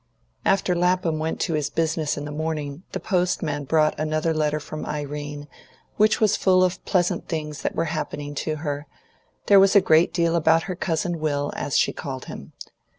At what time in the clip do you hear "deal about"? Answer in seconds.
10.11-10.63